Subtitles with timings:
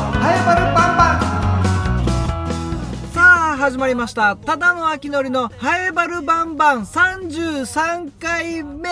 [0.00, 3.10] はやばるバンバン。
[3.12, 4.36] さあ始まりました。
[4.36, 6.84] ただの秋のりのハエバルバンバン。
[6.84, 8.90] 33回目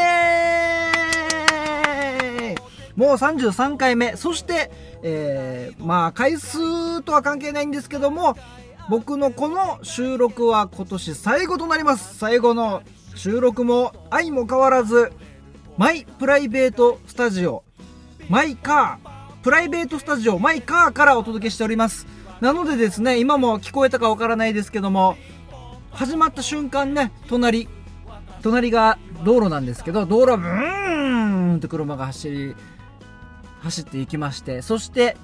[2.96, 4.72] もう33回目そして、
[5.04, 8.36] えー、まあ回数とは関係ないんですけども
[8.90, 12.18] 僕のこの収録は今年最後となります。
[12.18, 12.82] 最後の
[13.14, 15.12] 収録も愛も変わらず
[15.76, 17.62] マイプライベートスタジオ。
[18.28, 19.17] マイカー。
[19.48, 22.06] プライベートスタジオマイカーからお届けしております。
[22.42, 25.16] なのでですね今も聞こえたかわからないですけども
[25.90, 27.66] 始まった瞬間ね隣
[28.42, 32.54] 隣が道路なんですけど道路はブーンって車が走り
[33.60, 35.16] 走っていきましてそして、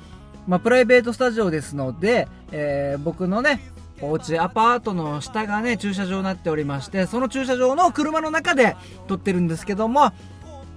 [0.47, 3.61] まあ、プライベートスタジオですので、えー僕のね
[4.01, 8.75] お家アパートの下がね駐車場になっておりましてその駐車場の車の中で
[9.07, 10.13] 撮ってるんですけども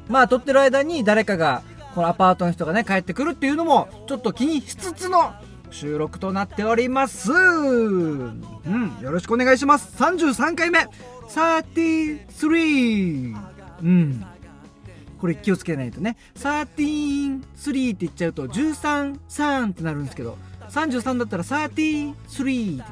[0.09, 1.63] まあ撮ってる間に誰かが
[1.97, 5.33] このアパートの人がね帰ってくるっていうのもちょっと気にしつつの
[5.71, 7.31] 収録となっております。
[7.31, 8.43] うん
[9.01, 9.97] よろしくお願いします。
[9.97, 10.87] 33回目
[11.27, 13.35] 33
[13.81, 14.23] うん
[15.19, 16.17] これ気をつけないとね。
[16.35, 20.37] 133って言っちゃうと133ってなるんですけど
[20.69, 22.85] 33だったら33っ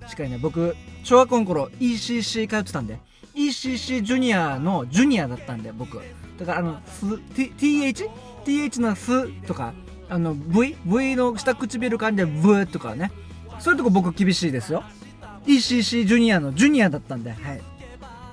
[0.00, 3.00] てしかりね僕小学校の頃 ECC 通ってたんで
[3.34, 6.00] ECC ジュニアのジュニアだったんで僕。
[6.38, 6.80] だからあの
[7.34, 8.08] TH?
[8.46, 9.74] TH の「す」とか
[10.08, 10.76] あの V?
[10.86, 13.10] V の下唇感じで「ブ」とかね。
[13.58, 14.84] そういうとこ僕厳しいですよ。
[15.46, 17.60] ECC ジュニアのジュニアだったんではい。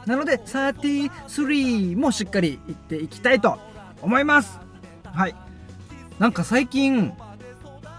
[0.05, 3.57] なので33もしっかりいっていきたいと
[4.01, 4.59] 思います。
[5.05, 5.35] はい。
[6.19, 7.13] なんか最近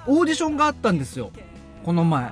[0.07, 1.31] オーディションがあったんですよ。
[1.85, 2.31] この前。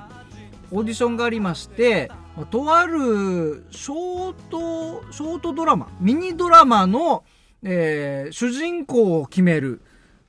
[0.71, 2.09] オーディションがありまして
[2.49, 7.23] とあるショートショートドラマミニドラマの、
[7.63, 9.81] えー主人公を決める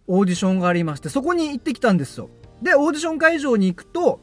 [0.06, 2.28] オーディションがありましてそこに行ってきたんですよ。
[2.62, 4.20] でオーディション会場に行くと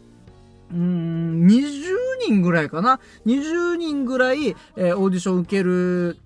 [0.72, 1.96] うーん20
[2.26, 6.18] 人ぐらいかな？20人ぐらい、えーオーディション受ける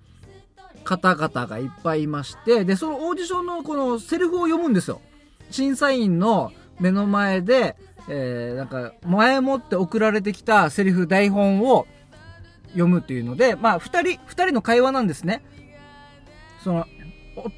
[0.84, 5.00] 方々がいっぱいいましてでそのオーディションのこのセリフを読むんですよ。
[5.50, 7.76] 審査員の目の前で、
[8.08, 11.86] えーなんか前もって送られてきたセリフ台本を
[12.68, 15.42] 読むっていうのでまあ2人2人の会話なんですね。
[16.66, 16.84] その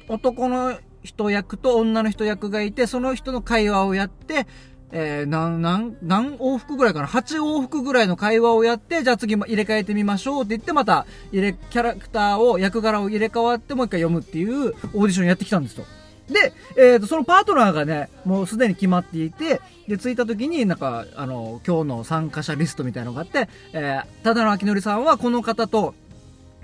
[0.07, 4.45] 男の人役と女の人役がいてその人の会話をやって
[4.91, 15.85] えー、何、何、何往復ぐらいかな ?8 往復ぐらいの会話をやって、じゃあ次も入れ替えてみましょうって言って、また、入れ、キャラクターを、役柄を入れ替わってもう一回読むっていうオーディションやってきたんですよ。
[16.27, 25.93] で、えーと、そのパートナーがね、もうすでに決まっていて、で、着いた時になんか、あの、今日の参加者リストみたいなのがあって、えー、ただのあきのりさんはこの方と、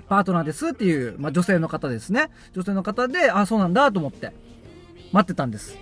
[0.08, 2.30] パートナーですっていう、まあ、女性の方ですね。
[2.52, 4.32] 女性の方で、あ、そうなんだと思って、
[5.12, 5.76] 待ってたんです。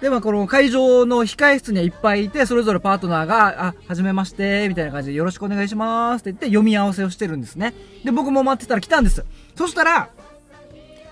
[0.00, 7.74] で、まあ、この会場の控え室にはいっぱいいて、それぞれパートナーが、あ、はじめまして、みたいな感じでよろしくお願いしますって言って読み合わせをしてるんですね。
[8.04, 9.24] で、僕も待ってたら来たんです。
[9.56, 10.08] そしたら、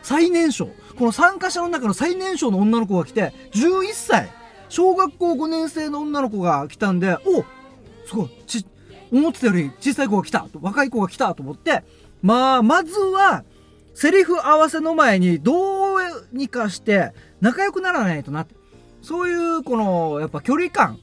[0.02, 4.30] 最年少、この参加者の中の最年少の女の子が来て、11歳、
[4.70, 7.44] 小学校5年生の女の子が来たんで、お
[8.06, 8.64] すごい、ち、
[9.12, 11.84] 思ってたより小さい子が来たと、若い子が来たと思って、
[12.22, 13.44] まあ、まずは、
[13.94, 15.98] セリフ合わせの前にどう
[16.32, 18.54] にかして仲良くならないとなって。
[19.02, 20.98] そういう、この、やっぱ距離感、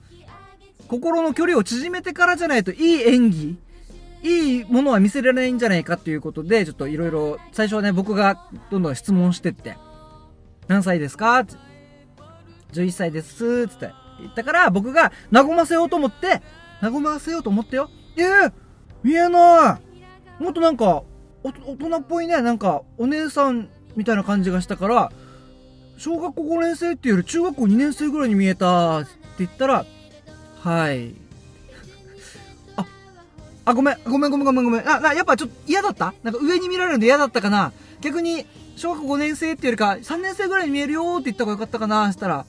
[0.87, 3.57] 心の距離を縮めてからじゃないといい演技、
[4.23, 9.77] いいものは見せられないんじゃないかっていうことで、ちょっといろいろ、最初はね、僕がどんどん質問してって、
[10.67, 11.55] 何歳ですかって、
[12.73, 16.41] 11歳です、つって言ったから、僕が和ませようと思って、
[16.81, 17.89] 和ませようと思ってよ。
[18.17, 18.53] えー、
[19.03, 19.84] 見えない。
[20.39, 21.03] もっとなんか、
[21.43, 25.11] 大人っぽいね、なんか、お姉さんみたいな感じがしたから、
[25.97, 29.09] 小学校5年生っていうより中学校2年生ぐらいに見えたって
[29.39, 29.85] 言ったら、
[30.61, 31.13] はい。
[32.75, 32.85] あ、
[33.65, 34.89] あ、ごめん、ごめん、ごめん、ごめん、ごめん。
[34.89, 36.13] あ、な、やっぱちょっと嫌だった？
[36.23, 37.71] なんか上に見られるんで嫌だったかな？
[38.01, 38.45] 逆に、
[38.75, 42.11] 小学校5年生っていうよりか、3年生ぐらいに見えるよって言った方がよかったかな？
[42.11, 42.45] したら、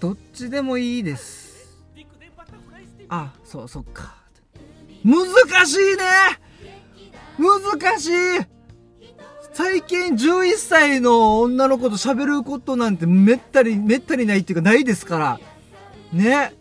[0.00, 1.44] どっちでもいいです。
[3.10, 4.14] あ、そう、そっか。
[5.04, 5.26] 難
[5.66, 6.04] しいね
[7.38, 8.10] 難しい
[9.52, 15.40] 最近11歳の女の子と喋ることなんてめったに、めったにないっていうかないですから。
[16.12, 16.52] ね。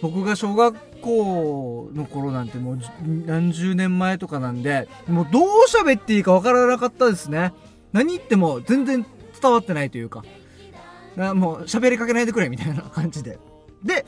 [0.00, 2.78] 僕が小学校の頃なんてもう
[3.26, 7.52] 何十年前とかなんで、もうどう喋っていいかわからなかったですね。
[7.92, 9.04] 何言っても全然
[9.40, 10.22] 伝わってないというか。
[11.16, 13.38] もう喋りかけないでくれみたいな感じで。
[13.82, 14.06] で、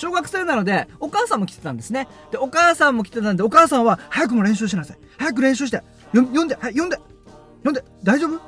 [0.00, 2.08] 小学生なので、お母さんも来てたんですね。
[2.32, 4.98] で、お母さんも来てたんで、お母さんは、早くも練習しなさい。
[5.18, 5.76] 早く練習して。
[5.76, 5.82] よ
[6.12, 6.96] 読んで、はい、読んで。
[7.62, 8.40] 読んで、大丈夫？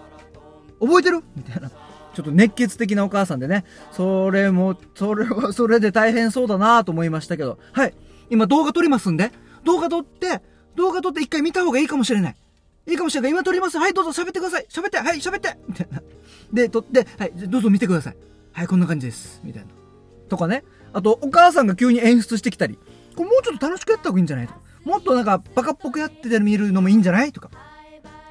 [0.86, 1.22] 覚えてる？
[1.36, 1.68] みたいな。
[1.68, 7.94] ちょっと熱血的なお母さんでね、それも、それは、それで大変そうだなと思いましたけど、はい。
[8.30, 9.30] 今動画撮りますんで、
[9.64, 10.40] 動画撮って、
[10.74, 12.36] 動画撮って一回見た方がいいかもしれない。
[12.86, 13.30] いいかもしれない。
[13.30, 13.78] 今撮ります。
[13.78, 14.66] はい、どうぞ喋ってください。
[14.70, 15.58] 喋って、はい、喋って。
[15.68, 16.02] みたいな。
[16.50, 18.16] で、撮って、はい、どうぞ見てください。
[18.52, 19.42] はい、こんな感じです。
[19.44, 19.68] みたいな。
[20.30, 20.64] とかね。
[20.92, 22.78] あと、お母さんが急に演出してきたり、
[23.16, 27.50] これもうちょっと楽しくやった方がいいんじゃないとかもっとなんかバカっぽくやってて見るのもいいんじゃないとか。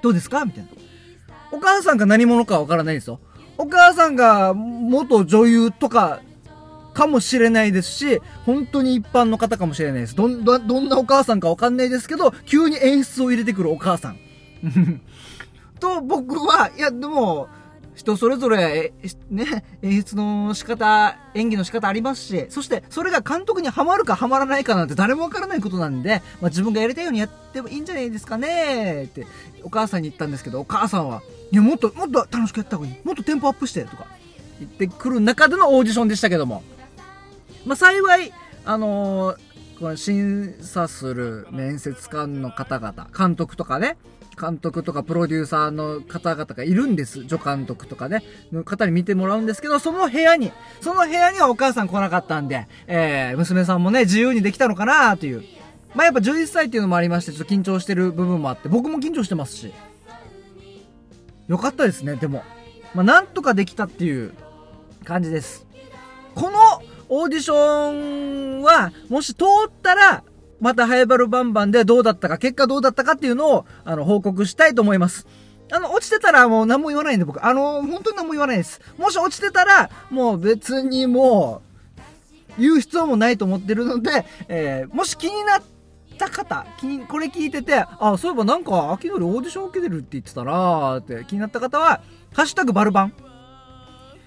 [0.01, 0.69] どうですかみたいな。
[1.51, 3.19] お母さんが何者かわからないですよ。
[3.57, 6.21] お母さんが元女優とか
[6.93, 10.15] かもしれないですし、本当に一般の方かもしれないです。
[10.15, 14.17] どん、ど、どんなお母さんかわかんないですけど、急に演出を入れてくるお母さん。
[15.79, 17.47] と、僕は、いや、でも、
[18.01, 18.94] 人それぞれ、
[19.30, 29.25] ね、演出の仕方、演技の仕方ありますし、そしてそれが監督にはまるかはまらないかなんて誰もわからないことなんで、まあ、自分がやりたいようにやってもいいんじゃないですかねって
[29.63, 31.21] お母さんに言ったんですけど、お母さんは、
[31.51, 32.95] いや、もっと、もっと楽しくやった方がいい。
[33.03, 34.07] もっとテンポアップしてとか
[34.59, 36.63] 言ってくる中でのオーディションでしたけども、
[37.65, 38.33] まあ、幸い、
[38.65, 39.38] あのー、
[39.80, 43.97] この審査する面接官の方々、監督とかね、
[44.41, 47.21] 監督とかプロデューサーの方々がいるんです。
[47.27, 50.51] 助監督とかね、の方に見てもらうんですけど、その部屋に、
[50.81, 55.43] その部屋にはお母さん来なかったんで、えー、娘さんもね、自由にできたのかなという。
[55.93, 59.73] まあ、やっぱ11歳っていうのもありまして、ちょっと緊張してる部分もあって、僕も緊張してますし。
[61.47, 62.44] よかったですね、でも。
[62.95, 64.33] まあ、なんとかできたっていう
[65.03, 65.67] 感じです。
[66.33, 66.57] この
[67.09, 70.23] オーディションは、もし通ったら、
[70.61, 75.27] またハイバルバンバンでどうだったか、結果どうだったかっていうのを、あの、報告したいと思います。
[75.73, 77.43] あの、落ちてたらもう何も言わないんで僕。
[77.43, 78.79] あの、本当に何も言わないです。
[78.97, 81.61] もし落ちてたら、もう別にも
[82.57, 85.63] う、言う必要もないと思ってるので、えー、もし気になっ
[86.19, 92.01] た方、気に、これ聞いてて、あ、そういえばなんか、秋のりオーディション受けてるって言ってたなーって気になった方は、
[92.33, 93.13] ハッシュタグバルバン。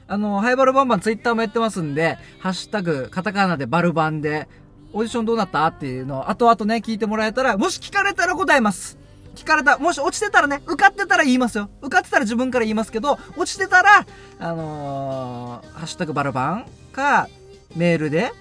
[0.06, 4.48] あの、ハイバルバンバンツイッターもやってますんで、ハッシュタグ、カタカナでバルバンで、
[4.94, 5.66] オーディションどうなった？
[5.66, 8.96] っていうのを後々ね、聞いてもらえたら、もし聞かれたら答えます。
[9.34, 11.68] 聞かれた、もし落ちてたらね、受かってたら言いますよ。
[11.82, 14.06] 受かってたら自分から言いますけど、落ちてたら、
[14.38, 17.28] あのー、ハッシュタグバルバンか、
[17.74, 18.32] メールで、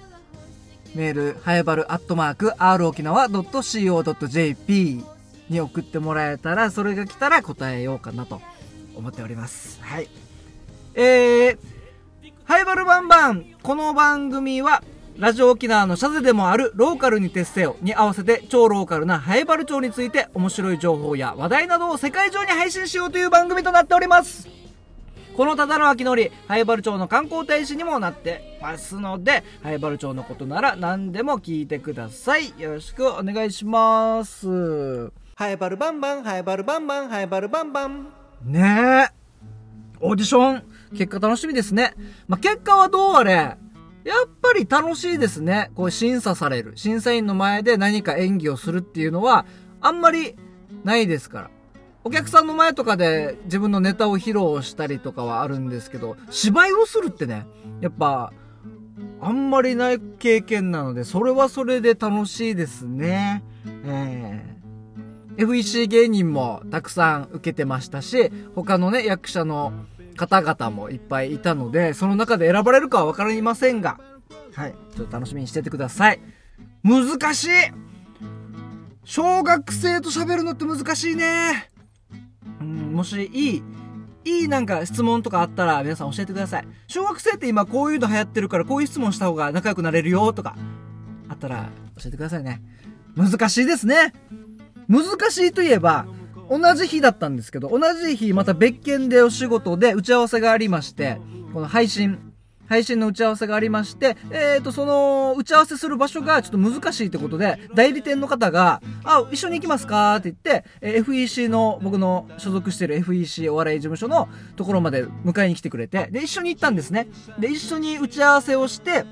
[0.94, 5.04] メール、はやばるアットマーク、r 沖縄 .co.jp
[5.50, 8.40] に送ってもらえたら、それが来たら答えようかなと
[8.94, 9.80] 思っております。
[9.82, 10.08] はい。
[10.94, 11.58] えー、
[12.44, 14.84] はやばるバンバン、この番組は、
[15.16, 24.48] ラジオ沖縄のシャゼでもあるローカルに徹せよに合わせて超ローカルなハエバル町について面白い情報や話題などを世界中に配信しようという番組となっております。
[25.36, 32.52] この忠野明則、ハエバル町の観光大使にもなってますので、ハエバル町のことなら何でも聞いてください。
[32.58, 35.12] よろしくお願いします。
[35.36, 38.08] ハエバルバンバン、ハエバルバンバン、ハエバルバンバン。
[38.44, 39.24] ねえ。
[40.00, 41.94] オーディション、結果楽しみですね。
[42.28, 43.56] まあ、結果はどうあれ、
[44.04, 45.70] やっぱり楽しいですね。
[45.74, 46.72] こう審査される。
[46.76, 49.46] 審査員の前で何か演技をするっていうのは、
[49.80, 50.36] あんまり
[50.84, 51.50] ないですから。
[52.06, 57.46] お客さんの前とかで自分のネタを披露したりとかはあるんですけど、芝居をするってね、
[57.80, 58.32] やっぱ、
[59.22, 63.42] あんまりない経験なので、それはそれで楽しいですね。
[63.86, 69.72] えー、FEC 芸人もたくさん受けてましたし、他のね、役者の
[70.16, 73.98] 方々もいっぱいいたので、その中で選ばれるかは分かりませんが、
[74.54, 76.20] はい、ちょっと楽しみにしててください。
[76.82, 77.48] 難しい
[79.04, 81.70] 小学生と喋るのって難しいね。
[82.60, 83.62] うん、もしいい、
[84.24, 86.68] いいなんか質問とかあったら皆さん教えてください。
[86.86, 90.56] 小学生って今こういうの流行ってるからこういう質問した方が仲良くなれるよとか、
[91.28, 92.62] あったら教えてくださいね。
[93.16, 94.12] 難しいですね。
[94.88, 96.06] 難しいといえば、
[96.48, 101.18] 同じ日だったんですけど、同じ日また別件でお仕事で打ち合わせがありまして、
[101.52, 102.32] この配信、
[102.66, 117.08] 配信の打ち合わせがありまして、えっ、ー、と、その、打ち合わせする場所がちょっと難しいってことで、代理店の方が、あ、一緒に行きますかって言って、え FEC の、僕の所属してる FEC お笑い事務所のところまで迎えに来てくれて、で、一緒に行ったんですね。
[117.38, 119.04] で、一緒に打ち合わせをして、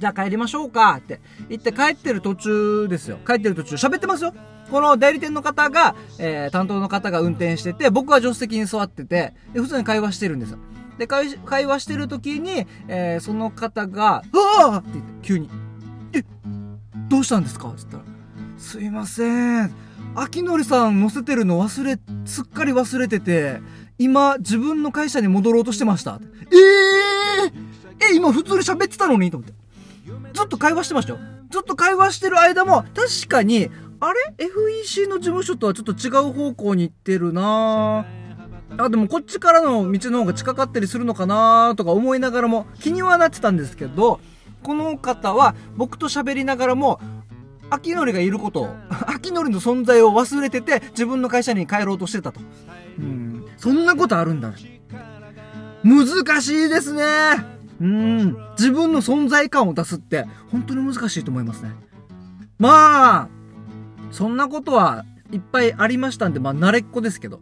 [0.00, 3.18] じゃあ帰りましょうかって言って帰ってる途中ですよ。
[3.26, 4.32] 帰ってる途中喋ってますよ。
[4.70, 10.58] この代理店の方が、えー、担当の方が運転してて、僕は助手席に座ってて、で普通に会話してるんですよ。
[10.98, 14.36] で、会会話してる時に、えー、その方が、う
[14.68, 15.50] わって言って、急に、
[16.12, 16.24] え、
[17.08, 17.68] どうしたんですか？
[17.68, 18.04] って言ったら、
[18.58, 19.72] すいません。
[20.14, 23.60] 秋のりさん乗せてるの忘れ、すっかり忘れてて、
[23.98, 26.20] 今、自分の会社に戻ろうとしてました。
[26.50, 29.30] えー、え、今普通に喋ってたのに？
[29.30, 29.54] と思って。
[30.32, 31.18] ずっと会話してましたよ。
[31.50, 38.06] ずっと会話してる間も、確かに、あれ ?FEC の事務所とはちょっと違う方向に行ってるな。
[38.78, 44.20] あでもこっちからの道の方が近かったりするのかなとか思いながらも気にはなってたんですけど
[44.62, 47.00] この方は僕と喋りながらも
[47.68, 48.74] 秋のりがいることを
[49.06, 52.40] 秋のりの存在を忘れてて自分の会社に帰ろうとしてたと。
[52.98, 53.44] うん。
[53.56, 54.52] そんなことあるんだ
[55.82, 57.04] 難しいですね。
[57.80, 58.36] うん。
[58.58, 61.70] 自分の存在感を出すって本当に難しいと思いますね。
[62.58, 63.39] まあ
[64.10, 67.40] そんなことはいっぱいありましたんでまあ慣れっこですけど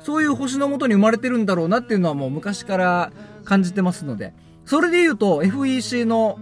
[0.00, 3.12] そういう星のもとに生まれてるんだろうなっていうのはもう昔から
[3.44, 4.34] 感じてますので、
[4.64, 6.38] それで言うと FEC の、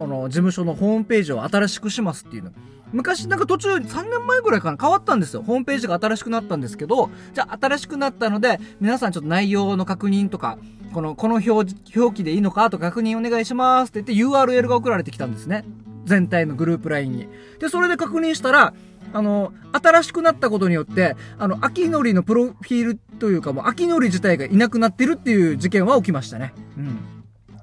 [0.00, 2.52] あの、事務所のホームページを新しくしますっていうの。
[2.90, 5.42] 昔なんか途中3年前ぐらいかな変わったんですよ。
[5.42, 10.58] ホームページが新しくなったんですけど、じゃあ新しくなったので、皆さんちょっと内容の確認とか、
[10.92, 15.64] この、この表表記でいいのかと確認お願いしますって言って URL が送られてきたんですね。
[16.08, 17.28] 全体のグループ LINE に。
[17.60, 18.74] で、それで確認したら、
[19.12, 26.52] あの、新しくなったことによって、あの、秋のりのプロフィールというかもう秋のり自体がいなくなってるっていう事件は起きましたね。
[26.76, 26.98] うん。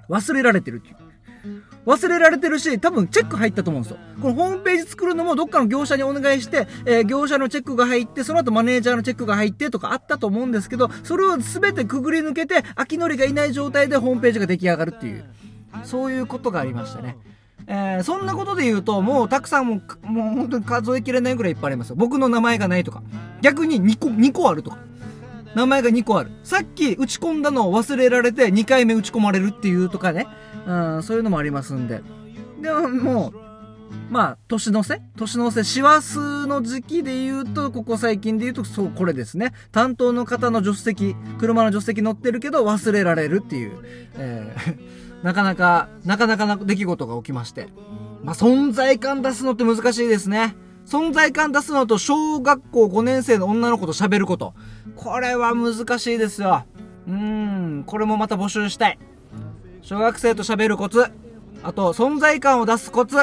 [0.10, 0.96] 忘れられてるっていう。
[1.86, 4.00] 忘れられてるし、多分チェック入ったと思うんですよ。
[4.20, 15.26] このホームページ作るのもどっかの業者にお願いして、えー、業者のチェックが入って、その後マネージャーのチェックが入ってとかあったと思うんですけど、それを全てくぐり抜けて、秋のりがいない状態でホームページが出来上がるっていう、
[15.84, 17.18] そういうことがありましたね。
[17.68, 21.96] えー、そんなことで言うと、もうたくさんもう、もう本当に数えきれないぐらいいっぱいありますよ。
[21.98, 23.02] 僕の名前がないとか。
[23.42, 24.78] 逆に2個、2個あるとか。
[25.56, 26.32] 名前が2個ある。
[26.44, 30.28] さっき打ち込んだのを忘れられて2回目打ち込まれるっていうとかね。
[30.68, 32.02] うん、そういうのもありますんで。
[32.62, 33.34] でももう、
[34.10, 35.02] まあ、年の瀬？
[35.16, 39.54] 年の瀬、師走の時期で言うと、ここ最近で言うと、そう、これですね。
[39.72, 43.72] 担当の方の助手席、車の助手席乗ってるけど忘れられるっていう。
[44.18, 47.68] えーなかなか、なかなかな出来事が起きまして。
[48.24, 50.56] まあ、存在感出すのって難しいですね。
[50.86, 54.54] 存在感出すのと小学校5年生の女の子と喋ること。
[54.96, 56.66] これは難しいですよ。
[57.08, 59.00] うーん、これもまた募集したい。
[59.82, 61.06] 小学生と喋るコツ。
[61.64, 63.18] あと、存在感を出すコツ。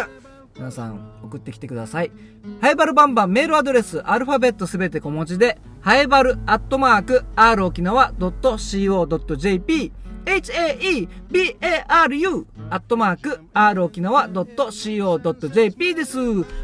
[0.56, 2.12] 皆さん、送ってきてください。
[2.60, 9.92] ハイバルバンバンメールアドレス、アルファベットすべて小文字で、ハイバルアットマーク、r 沖縄 .co.jp
[10.24, 16.18] haebaru アットマーク r 沖縄 .co.jp です。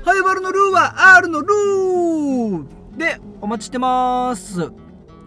[0.05, 4.71] ハイバルのルーは R のルーでお待ちしてます。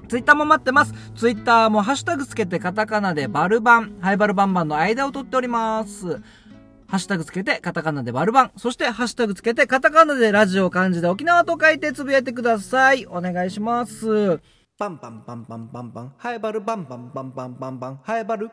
[0.08, 0.94] ツイッターも待ってます。
[1.16, 6.22] ツイッターもハッシュタグつけてカタカナでバルバン、ハイバルバンバンの間を取っております。
[6.88, 13.06] ハッシュタグつけてカタカナでバルバン、そしてハッシュタグつけてカタカナでラジオ漢字で沖縄と書いてつぶやいてください。
[13.06, 14.42] お願いします。
[14.82, 18.50] バンバンバンバンバンバン、ハエバルバンバンバンバンバンバン、ハエバル。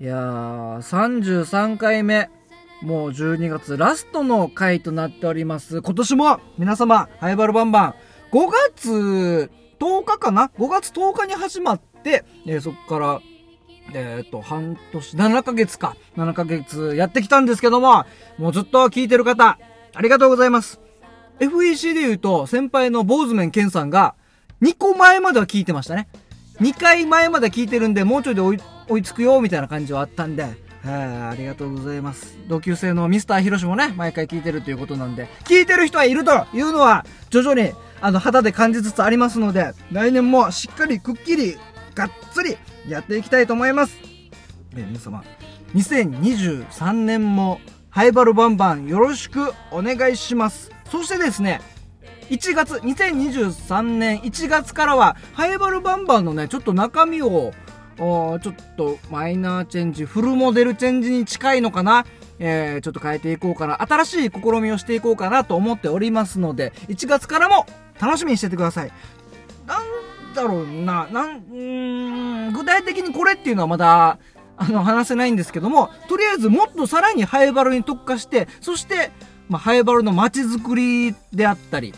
[0.00, 2.30] いやー、33回目。
[2.82, 5.82] もう12月ラストの回となっております。
[5.82, 7.94] 今年も皆様、ハエバルバンバン、
[8.30, 13.20] 5月10日かな ?5 月10日に始まって、えー、そこから、
[13.92, 15.96] えっ、ー、と、半年、7ヶ月か。
[16.16, 18.04] 7ヶ月やってきたんですけども、
[18.38, 19.58] もうずっと聞いてる方、
[19.94, 20.80] ありがとうございます。
[21.40, 24.14] FEC で言うと、先輩の坊主面健さんが、
[24.62, 26.08] 2個前までは聞いてましたね。
[26.60, 30.54] 2回前まで聞いてるんで、もうちょいで追いつくよ、みたいな感じはあったんで、はい
[30.86, 32.38] ありがとうございます。
[32.48, 41.58] 同級生のミスターヒロシもね、毎回聞いてるということなんで、聞いてる人はいるというのは、徐々に、あの、肌で感じつつありますので、来年もしっかりくっきり、
[41.94, 42.56] がっつり、
[42.88, 43.98] やっていきたいと思います。
[44.76, 45.24] え皆様、
[45.74, 47.60] 2023年も、
[47.90, 50.70] ハイバルバンバンよろしくお願いします。
[50.90, 51.60] そしてですね、
[52.30, 57.52] 1月、2023年1月からは、ハイバルバンバンのね、ちょっと中身を、
[57.96, 58.40] ちょっ
[58.76, 62.04] とマイナーチェンジ、フルモデルチェンジに近いのかな？
[62.38, 63.80] えー、ちょっと変えていこうかな。
[63.80, 67.64] 新しい試みをしていこうかなと思っておりますので、1月からも
[67.98, 68.92] 楽しみにしててください。
[69.66, 74.18] なんだろうな、なん、うん具体的にこれっていうのはまだ、
[74.58, 79.12] あの、話せないんですけども、とりあえずもっとさらにハイバルに特化して、そして、
[79.48, 81.94] まあ、ハイバルの街づくりであったり、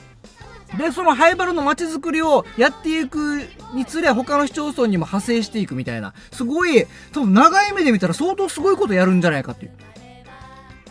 [0.77, 9.73] で、そのハイバルの街づくりをやっていくにつれ、他の市町村にも派生していくみたいな、すごい、多分長い目で見たら相当すごいことやるんじゃないかっていう。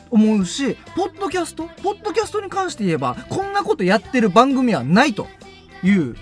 [0.09, 1.69] 思うし、ポッドキャスト？
[1.83, 5.27] ポッドキャストに関して言えば、こんなことやってる番組はないと
[5.83, 6.15] いう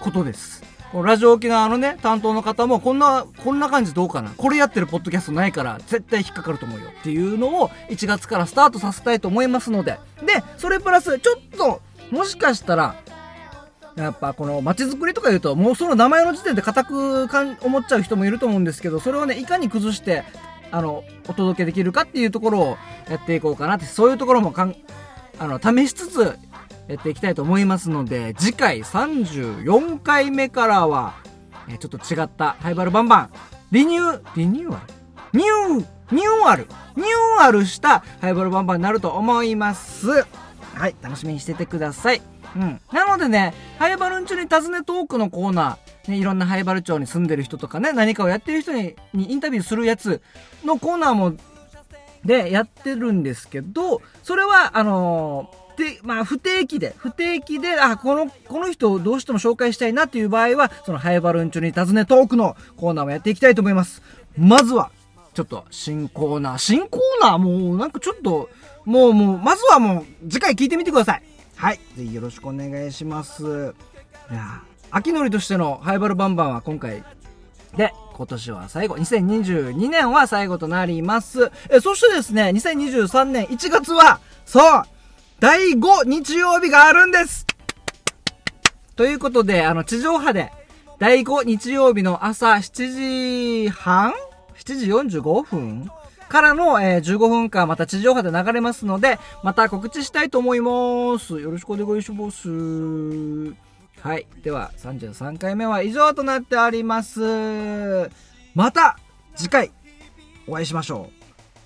[0.00, 0.62] ことです。
[0.94, 12.96] ラジオ沖縄のね、担当の方も、こんな、こんな感じどうかなこれやってるポッドキャストないから、絶対引っかかると思うよっていうのを、1月からスタートさせたいと思いますので、で、それプラス、ちょっと、もしかしたら、
[13.96, 20.24] やっぱこの街づくりとか言うと、もうその名前の時点で固くかん思っちゃう人もいると思うんですけど、それをね、いかに崩して、
[20.70, 22.76] あの、お届けできるかっていうところを
[23.10, 24.76] やっていこうかなって、そういうところもかん、
[25.38, 26.38] あの、試しつつ
[26.86, 31.14] やっていきたいと思いますので、次回34回目からは、
[31.68, 33.30] えちょっと違ったハイバルバンバン。
[33.70, 34.80] リニューリニューア
[35.32, 35.38] ル？
[35.38, 36.66] ニューニューアル？
[36.96, 40.24] ニューアルしたハイバルバンバンになると思います。
[40.78, 42.22] はい楽しみにしててください。
[42.56, 50.22] うん、なのでね、ハイバルンチョに尋ねトークのコーナー、ね、いろんなハイバル町に住んでる人とかね、何かをやってる人ににインタビューするやつ
[50.64, 51.34] のコーナーも、
[52.24, 64.02] でやってるんですけど、それは、あのーで、まあ、不定期で、不定期で、あ、この、この人をどうしても紹介したいなっていう場合は、そのハイバルンチョに尋ねトークのコーナーをやっていきたいと思います。
[64.36, 64.90] まずは、
[65.38, 68.50] ちょっと新コーナー、新コーナーもうなんかちょっと、
[68.84, 71.22] もうもう、まずはもう次回聞いてみてください。
[71.54, 71.80] はい。
[71.96, 73.72] ぜひよろしくお願いします。
[74.32, 77.04] いや秋のりとしてのハイバルバンバンは今回
[77.76, 81.52] で、今年は最後、2022年は最後となります。
[81.70, 84.82] え、そしてですね、2023年1月は、そう
[85.38, 87.46] 第5日曜日があるんです
[88.96, 90.50] ということで、あの、地上波で、
[90.98, 94.12] 第5日曜日の朝7時半
[94.64, 95.90] ?7 時45分
[96.28, 101.40] からの、えー15分間また地上波で流れますので、また告知したいと思います。
[101.40, 102.48] よろしくお願いします。
[104.00, 104.26] はい。
[104.42, 108.10] では、33回目は以上となっております。
[108.54, 108.98] また、
[109.34, 109.72] 次回、
[110.46, 111.10] お会いしましょ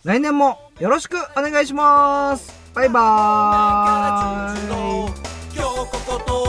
[0.04, 0.08] う。
[0.08, 2.52] 来年もよろしくお願いします。
[2.74, 6.41] バイバーイ。